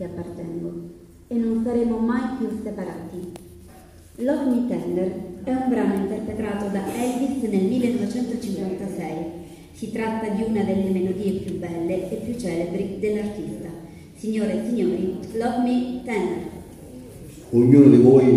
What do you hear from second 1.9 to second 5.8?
mai più separati. Love Me Tender è un